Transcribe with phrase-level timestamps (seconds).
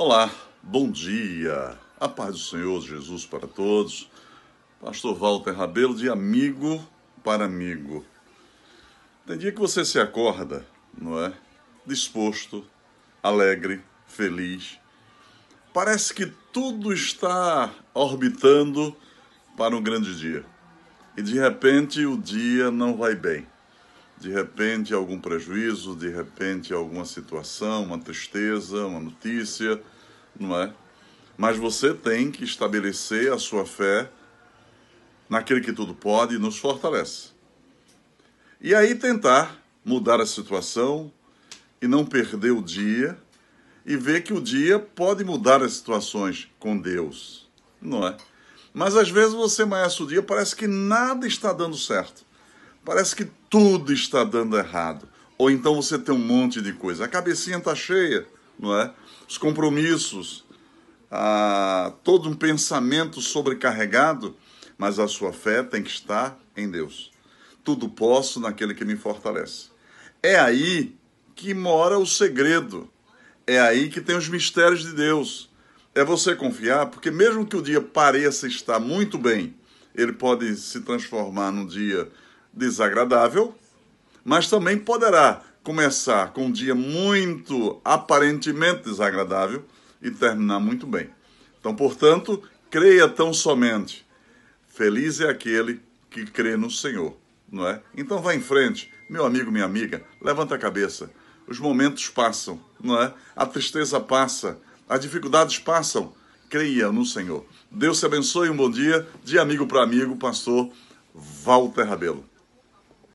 [0.00, 1.76] Olá, bom dia.
[1.98, 4.08] A paz do Senhor Jesus para todos.
[4.80, 6.80] Pastor Walter Rabelo, de amigo
[7.24, 8.06] para amigo.
[9.26, 10.64] Tem dia que você se acorda,
[10.96, 11.32] não é?
[11.84, 12.64] Disposto,
[13.20, 14.78] alegre, feliz.
[15.74, 18.96] Parece que tudo está orbitando
[19.56, 20.46] para um grande dia.
[21.16, 23.48] E de repente o dia não vai bem.
[24.20, 29.80] De repente algum prejuízo, de repente alguma situação, uma tristeza, uma notícia,
[30.38, 30.72] não é?
[31.36, 34.10] Mas você tem que estabelecer a sua fé
[35.28, 37.28] naquele que tudo pode e nos fortalece.
[38.60, 41.12] E aí tentar mudar a situação
[41.80, 43.16] e não perder o dia
[43.86, 47.48] e ver que o dia pode mudar as situações com Deus,
[47.80, 48.16] não é?
[48.74, 52.27] Mas às vezes você amanhece o dia, parece que nada está dando certo.
[52.88, 55.06] Parece que tudo está dando errado.
[55.36, 57.04] Ou então você tem um monte de coisa.
[57.04, 58.26] A cabecinha está cheia,
[58.58, 58.90] não é?
[59.28, 60.46] Os compromissos,
[61.10, 64.34] ah, todo um pensamento sobrecarregado,
[64.78, 67.10] mas a sua fé tem que estar em Deus.
[67.62, 69.66] Tudo posso naquele que me fortalece.
[70.22, 70.96] É aí
[71.34, 72.90] que mora o segredo.
[73.46, 75.50] É aí que tem os mistérios de Deus.
[75.94, 79.54] É você confiar, porque mesmo que o dia pareça estar muito bem,
[79.94, 82.10] ele pode se transformar num dia
[82.58, 83.54] desagradável,
[84.24, 89.64] mas também poderá começar com um dia muito aparentemente desagradável
[90.02, 91.08] e terminar muito bem.
[91.60, 94.06] Então, portanto, creia tão somente.
[94.66, 97.16] Feliz é aquele que crê no Senhor,
[97.50, 97.80] não é?
[97.96, 101.10] Então vá em frente, meu amigo, minha amiga, levanta a cabeça.
[101.46, 103.12] Os momentos passam, não é?
[103.34, 106.12] A tristeza passa, as dificuldades passam.
[106.50, 107.44] Creia no Senhor.
[107.70, 109.06] Deus te abençoe, um bom dia.
[109.22, 110.70] De amigo para amigo, pastor
[111.44, 112.24] Walter Rabelo.